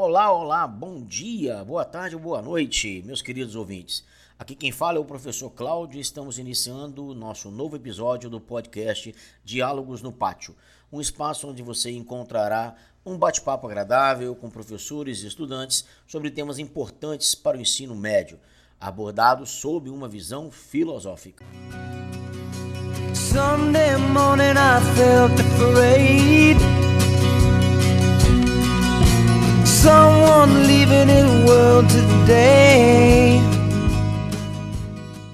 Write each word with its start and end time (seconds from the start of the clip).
Olá, 0.00 0.30
olá, 0.30 0.64
bom 0.64 1.02
dia, 1.02 1.64
boa 1.64 1.84
tarde, 1.84 2.16
boa 2.16 2.40
noite, 2.40 3.02
meus 3.04 3.20
queridos 3.20 3.56
ouvintes. 3.56 4.04
Aqui 4.38 4.54
quem 4.54 4.70
fala 4.70 4.96
é 4.96 5.00
o 5.00 5.04
professor 5.04 5.50
Cláudio 5.50 5.98
e 5.98 6.00
estamos 6.00 6.38
iniciando 6.38 7.04
o 7.04 7.14
nosso 7.14 7.50
novo 7.50 7.74
episódio 7.74 8.30
do 8.30 8.40
podcast 8.40 9.12
Diálogos 9.44 10.00
no 10.00 10.12
Pátio, 10.12 10.54
um 10.92 11.00
espaço 11.00 11.48
onde 11.48 11.64
você 11.64 11.90
encontrará 11.90 12.76
um 13.04 13.18
bate-papo 13.18 13.66
agradável 13.66 14.36
com 14.36 14.48
professores 14.48 15.24
e 15.24 15.26
estudantes 15.26 15.84
sobre 16.06 16.30
temas 16.30 16.60
importantes 16.60 17.34
para 17.34 17.58
o 17.58 17.60
ensino 17.60 17.96
médio, 17.96 18.38
abordados 18.80 19.50
sob 19.50 19.90
uma 19.90 20.06
visão 20.06 20.48
filosófica. 20.48 21.44
Morning 24.12 24.56
I 24.56 24.80
felt 24.94 25.40
afraid 25.40 26.77
someone 29.78 30.66
living 30.66 31.08
in 31.08 31.46
world 31.46 31.88
today. 31.88 33.38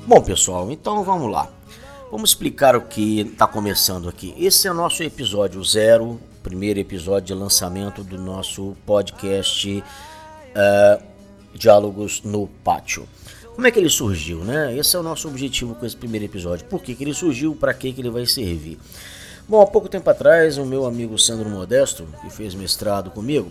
Bom, 0.06 0.20
pessoal, 0.20 0.70
então 0.70 1.02
vamos 1.02 1.32
lá. 1.32 1.48
Vamos 2.10 2.30
explicar 2.30 2.76
o 2.76 2.82
que 2.82 3.20
está 3.20 3.46
começando 3.46 4.06
aqui. 4.06 4.34
Esse 4.38 4.68
é 4.68 4.70
o 4.70 4.74
nosso 4.74 5.02
episódio 5.02 5.64
zero, 5.64 6.20
primeiro 6.42 6.78
episódio 6.78 7.28
de 7.28 7.34
lançamento 7.34 8.04
do 8.04 8.18
nosso 8.18 8.76
podcast 8.84 9.82
uh, 9.82 11.02
Diálogos 11.54 12.22
no 12.22 12.46
Pátio. 12.46 13.08
Como 13.54 13.66
é 13.66 13.70
que 13.70 13.78
ele 13.78 13.88
surgiu, 13.88 14.44
né? 14.44 14.76
Esse 14.76 14.94
é 14.94 14.98
o 14.98 15.02
nosso 15.02 15.26
objetivo 15.26 15.74
com 15.74 15.86
esse 15.86 15.96
primeiro 15.96 16.26
episódio. 16.26 16.66
Por 16.66 16.82
que, 16.82 16.94
que 16.94 17.02
ele 17.02 17.14
surgiu? 17.14 17.56
Para 17.56 17.72
que, 17.72 17.94
que 17.94 18.00
ele 18.02 18.10
vai 18.10 18.26
servir? 18.26 18.78
Bom, 19.48 19.62
há 19.62 19.66
pouco 19.66 19.88
tempo 19.88 20.08
atrás, 20.10 20.58
o 20.58 20.66
meu 20.66 20.84
amigo 20.84 21.18
Sandro 21.18 21.48
Modesto, 21.48 22.06
que 22.20 22.28
fez 22.30 22.54
mestrado 22.54 23.10
comigo, 23.10 23.50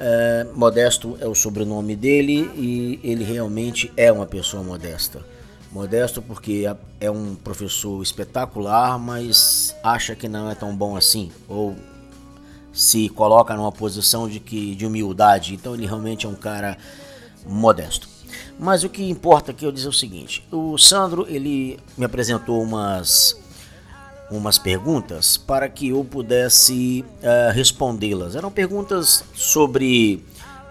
é, 0.00 0.46
Modesto 0.54 1.16
é 1.20 1.26
o 1.26 1.34
sobrenome 1.34 1.96
dele 1.96 2.50
e 2.56 3.00
ele 3.02 3.24
realmente 3.24 3.92
é 3.96 4.10
uma 4.12 4.26
pessoa 4.26 4.62
modesta. 4.62 5.24
Modesto 5.70 6.22
porque 6.22 6.66
é, 6.66 7.06
é 7.06 7.10
um 7.10 7.34
professor 7.34 8.02
espetacular, 8.02 8.98
mas 8.98 9.74
acha 9.82 10.14
que 10.14 10.28
não 10.28 10.50
é 10.50 10.54
tão 10.54 10.74
bom 10.74 10.96
assim, 10.96 11.30
ou 11.48 11.76
se 12.72 13.08
coloca 13.08 13.54
numa 13.54 13.72
posição 13.72 14.28
de 14.28 14.40
que 14.40 14.74
de 14.74 14.86
humildade. 14.86 15.54
Então 15.54 15.74
ele 15.74 15.86
realmente 15.86 16.26
é 16.26 16.28
um 16.28 16.34
cara 16.34 16.78
modesto. 17.46 18.08
Mas 18.58 18.84
o 18.84 18.88
que 18.88 19.08
importa 19.08 19.50
aqui 19.50 19.64
eu 19.64 19.72
dizer 19.72 19.88
o 19.88 19.92
seguinte: 19.92 20.46
o 20.50 20.78
Sandro 20.78 21.26
ele 21.28 21.78
me 21.96 22.04
apresentou 22.04 22.62
umas 22.62 23.36
umas 24.30 24.58
perguntas 24.58 25.36
para 25.36 25.68
que 25.68 25.88
eu 25.88 26.04
pudesse 26.04 27.04
uh, 27.22 27.52
respondê-las. 27.52 28.34
Eram 28.34 28.50
perguntas 28.50 29.24
sobre 29.34 30.22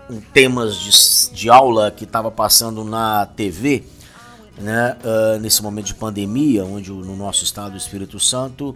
um, 0.10 0.20
temas 0.20 0.76
de, 0.76 1.36
de 1.36 1.50
aula 1.50 1.90
que 1.92 2.04
estava 2.04 2.30
passando 2.30 2.84
na 2.84 3.26
TV, 3.26 3.84
né, 4.58 4.98
uh, 5.04 5.40
nesse 5.40 5.62
momento 5.62 5.88
de 5.88 5.96
pandemia, 5.96 6.66
onde 6.66 6.92
no 6.92 7.16
nosso 7.16 7.44
estado 7.44 7.72
do 7.72 7.78
Espírito 7.78 8.20
Santo 8.20 8.70
uh, 8.70 8.76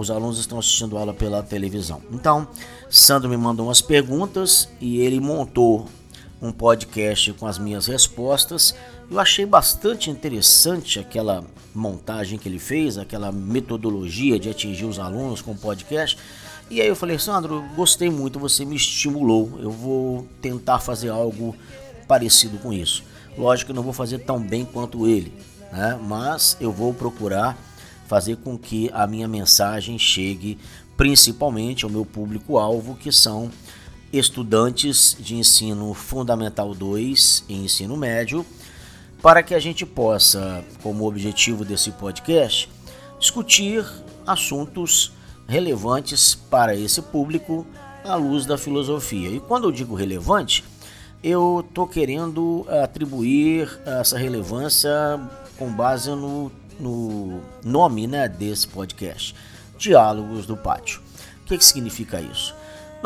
os 0.00 0.10
alunos 0.10 0.38
estão 0.38 0.58
assistindo 0.58 0.96
aula 0.98 1.14
pela 1.14 1.42
televisão. 1.42 2.02
Então, 2.10 2.46
Sandro 2.90 3.28
me 3.28 3.36
mandou 3.36 3.66
umas 3.66 3.80
perguntas 3.80 4.68
e 4.80 4.98
ele 4.98 5.20
montou 5.20 5.88
um 6.40 6.52
podcast 6.52 7.32
com 7.34 7.46
as 7.46 7.58
minhas 7.58 7.86
respostas. 7.86 8.74
Eu 9.08 9.20
achei 9.20 9.46
bastante 9.46 10.10
interessante 10.10 10.98
aquela 10.98 11.44
montagem 11.72 12.38
que 12.38 12.48
ele 12.48 12.58
fez, 12.58 12.98
aquela 12.98 13.30
metodologia 13.30 14.38
de 14.38 14.48
atingir 14.48 14.84
os 14.84 14.98
alunos 14.98 15.40
com 15.40 15.52
o 15.52 15.56
podcast. 15.56 16.18
E 16.68 16.80
aí 16.80 16.88
eu 16.88 16.96
falei, 16.96 17.16
Sandro, 17.16 17.64
gostei 17.76 18.10
muito, 18.10 18.40
você 18.40 18.64
me 18.64 18.74
estimulou, 18.74 19.60
eu 19.60 19.70
vou 19.70 20.26
tentar 20.42 20.80
fazer 20.80 21.10
algo 21.10 21.54
parecido 22.08 22.58
com 22.58 22.72
isso. 22.72 23.04
Lógico 23.38 23.70
que 23.70 23.76
não 23.76 23.82
vou 23.82 23.92
fazer 23.92 24.18
tão 24.18 24.40
bem 24.40 24.64
quanto 24.64 25.06
ele, 25.06 25.32
né? 25.70 25.96
mas 26.02 26.56
eu 26.60 26.72
vou 26.72 26.92
procurar 26.92 27.56
fazer 28.08 28.36
com 28.38 28.58
que 28.58 28.90
a 28.92 29.06
minha 29.06 29.28
mensagem 29.28 29.98
chegue 29.98 30.58
principalmente 30.96 31.84
ao 31.84 31.90
meu 31.90 32.04
público-alvo, 32.04 32.96
que 32.96 33.12
são 33.12 33.50
estudantes 34.12 35.16
de 35.20 35.36
ensino 35.36 35.92
fundamental 35.94 36.74
2 36.74 37.44
e 37.48 37.54
ensino 37.54 37.96
médio, 37.96 38.44
para 39.22 39.42
que 39.42 39.54
a 39.54 39.58
gente 39.58 39.84
possa, 39.84 40.64
como 40.82 41.06
objetivo 41.06 41.64
desse 41.64 41.90
podcast, 41.92 42.68
discutir 43.18 43.84
assuntos 44.26 45.12
relevantes 45.48 46.34
para 46.34 46.74
esse 46.74 47.00
público 47.00 47.66
à 48.04 48.14
luz 48.14 48.46
da 48.46 48.58
filosofia. 48.58 49.28
E 49.30 49.40
quando 49.40 49.64
eu 49.64 49.72
digo 49.72 49.94
relevante, 49.94 50.64
eu 51.22 51.64
estou 51.66 51.86
querendo 51.86 52.66
atribuir 52.82 53.68
essa 53.84 54.18
relevância 54.18 54.90
com 55.58 55.72
base 55.72 56.10
no, 56.10 56.52
no 56.78 57.40
nome 57.64 58.06
né, 58.06 58.28
desse 58.28 58.68
podcast: 58.68 59.34
Diálogos 59.78 60.46
do 60.46 60.56
Pátio. 60.56 61.00
O 61.42 61.46
que, 61.46 61.58
que 61.58 61.64
significa 61.64 62.20
isso? 62.20 62.54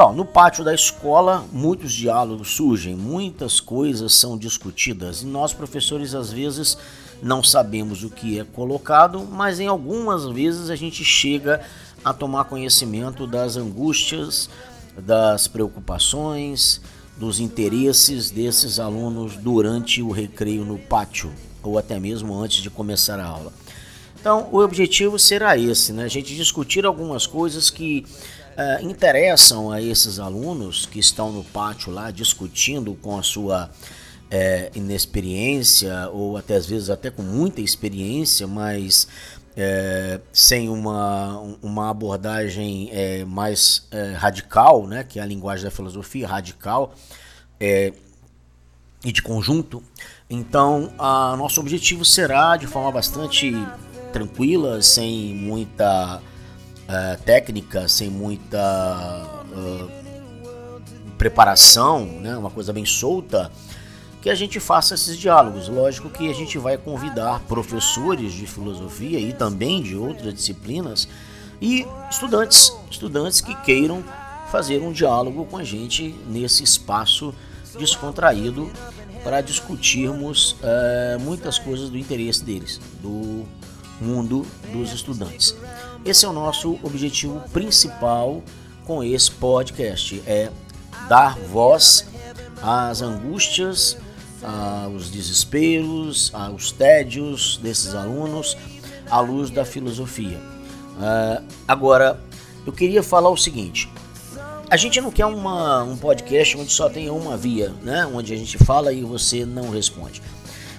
Não, 0.01 0.15
no 0.15 0.25
pátio 0.25 0.65
da 0.65 0.73
escola, 0.73 1.45
muitos 1.53 1.93
diálogos 1.93 2.53
surgem, 2.57 2.97
muitas 2.97 3.61
coisas 3.61 4.15
são 4.15 4.39
discutidas 4.39 5.21
e 5.21 5.27
nós, 5.27 5.53
professores, 5.53 6.15
às 6.15 6.33
vezes 6.33 6.79
não 7.23 7.43
sabemos 7.43 8.03
o 8.03 8.09
que 8.09 8.41
é 8.41 8.45
colocado, 8.45 9.29
mas 9.31 9.61
em 9.61 9.67
algumas 9.67 10.25
vezes 10.25 10.71
a 10.71 10.75
gente 10.75 11.05
chega 11.05 11.61
a 12.03 12.15
tomar 12.15 12.45
conhecimento 12.45 13.27
das 13.27 13.59
angústias, 13.59 14.49
das 14.97 15.47
preocupações, 15.47 16.81
dos 17.19 17.39
interesses 17.39 18.31
desses 18.31 18.81
alunos 18.81 19.37
durante 19.37 20.01
o 20.01 20.11
recreio 20.11 20.65
no 20.65 20.79
pátio 20.79 21.31
ou 21.63 21.77
até 21.77 22.01
mesmo 22.01 22.35
antes 22.35 22.63
de 22.63 22.71
começar 22.71 23.21
a 23.21 23.27
aula. 23.27 23.53
Então, 24.21 24.51
o 24.53 24.59
objetivo 24.59 25.19
será 25.19 25.57
esse, 25.57 25.95
né? 25.95 26.05
A 26.05 26.09
gente 26.09 26.37
discutir 26.37 26.85
algumas 26.85 27.27
coisas 27.27 27.71
que 27.71 28.05
uh, 28.51 28.85
interessam 28.85 29.73
a 29.73 29.81
esses 29.81 30.19
alunos 30.19 30.85
que 30.85 30.99
estão 30.99 31.33
no 31.33 31.43
pátio 31.43 31.91
lá 31.91 32.11
discutindo 32.11 32.95
com 32.97 33.19
a 33.19 33.23
sua 33.23 33.71
é, 34.31 34.71
inexperiência 34.75 36.11
ou 36.13 36.37
até 36.37 36.55
às 36.55 36.67
vezes 36.67 36.91
até 36.91 37.11
com 37.11 37.23
muita 37.23 37.63
experiência, 37.63 38.47
mas 38.47 39.09
é, 39.57 40.21
sem 40.33 40.69
uma, 40.69 41.41
uma 41.63 41.89
abordagem 41.91 42.91
mais 43.27 43.89
radical, 44.19 44.87
né, 44.87 45.03
que 45.03 45.19
é 45.19 45.23
a 45.23 45.27
linguagem 45.27 45.65
da 45.65 45.71
filosofia, 45.71 46.29
radical 46.29 46.95
e 47.59 47.93
de 49.11 49.21
conjunto. 49.21 49.83
Então, 50.29 50.93
a 50.97 51.35
nosso 51.37 51.59
objetivo 51.59 52.05
será 52.05 52.57
de 52.57 52.69
forma 52.69 52.93
bastante 52.93 53.53
tranquila, 54.11 54.83
sem 54.83 55.35
muita 55.35 56.21
uh, 56.21 57.23
técnica, 57.25 57.89
sem 57.89 58.11
muita 58.11 59.43
uh, 59.53 59.91
preparação, 61.17 62.05
né, 62.05 62.37
uma 62.37 62.51
coisa 62.51 62.73
bem 62.73 62.85
solta, 62.85 63.51
que 64.23 64.29
a 64.29 64.35
gente 64.35 64.61
faça 64.61 64.95
esses 64.95 65.17
diálogos. 65.17 65.69
Lógico 65.69 66.11
que 66.11 66.31
a 66.31 66.35
gente 66.35 66.59
vai 66.59 66.77
convidar 66.77 67.41
professores 67.41 68.33
de 68.33 68.47
filosofia 68.47 69.19
e 69.19 69.33
também 69.33 69.83
de 69.83 69.97
outras 69.97 70.35
disciplinas 70.35 71.09
e 71.61 71.87
estudantes, 72.11 72.73
estudantes 72.91 73.41
que 73.41 73.55
queiram 73.63 74.03
fazer 74.51 74.83
um 74.83 74.93
diálogo 74.93 75.45
com 75.45 75.57
a 75.57 75.65
gente 75.65 76.15
nesse 76.27 76.65
espaço 76.65 77.35
descontraído 77.79 78.71
para 79.23 79.41
discutirmos 79.41 80.53
uh, 80.53 81.21
muitas 81.21 81.59
coisas 81.59 81.91
do 81.91 81.99
interesse 81.99 82.43
deles, 82.43 82.81
do 83.03 83.45
mundo 84.01 84.47
dos 84.73 84.93
estudantes. 84.93 85.55
Esse 86.05 86.25
é 86.25 86.29
o 86.29 86.33
nosso 86.33 86.79
objetivo 86.83 87.41
principal 87.53 88.43
com 88.85 89.05
esse 89.05 89.31
podcast, 89.31 90.23
é 90.27 90.51
dar 91.09 91.37
voz 91.39 92.07
às 92.63 93.03
angústias, 93.03 93.97
aos 94.43 95.11
desesperos, 95.11 96.31
aos 96.35 96.73
tédios 96.73 97.59
desses 97.59 97.95
alunos 97.95 98.57
à 99.11 99.21
luz 99.21 99.51
da 99.51 99.65
filosofia. 99.65 100.39
Uh, 100.97 101.45
agora, 101.67 102.21
eu 102.67 102.73
queria 102.73 103.03
falar 103.03 103.31
o 103.31 103.37
seguinte: 103.37 103.89
a 104.71 104.77
gente 104.77 105.01
não 105.01 105.11
quer 105.11 105.27
uma, 105.27 105.83
um 105.83 105.97
podcast 105.97 106.57
onde 106.57 106.73
só 106.73 106.89
tenha 106.89 107.13
uma 107.13 107.37
via, 107.37 107.75
né? 107.83 108.07
onde 108.07 108.33
a 108.33 108.37
gente 108.37 108.57
fala 108.59 108.93
e 108.93 109.03
você 109.03 109.45
não 109.45 109.71
responde. 109.71 110.23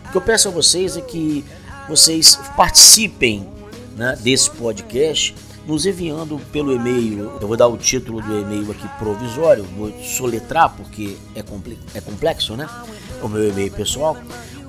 O 0.08 0.12
que 0.12 0.18
eu 0.18 0.22
peço 0.22 0.48
a 0.48 0.52
vocês 0.52 0.96
é 0.96 1.02
que 1.02 1.44
vocês 1.92 2.40
participem 2.56 3.46
né, 3.98 4.18
desse 4.22 4.50
podcast, 4.50 5.36
nos 5.68 5.86
enviando 5.86 6.40
pelo 6.50 6.74
e-mail. 6.74 7.34
Eu 7.42 7.48
vou 7.50 7.58
dar 7.58 7.68
o 7.68 7.76
título 7.76 8.22
do 8.22 8.40
e-mail 8.40 8.72
aqui 8.72 8.88
provisório, 8.98 9.66
vou 9.78 9.92
soletrar 10.02 10.74
porque 10.74 11.18
é, 11.36 11.44
é 11.94 12.02
complexo, 12.02 12.56
né? 12.56 12.70
O 13.22 13.28
meu 13.28 13.50
e-mail 13.50 13.70
pessoal. 13.74 14.16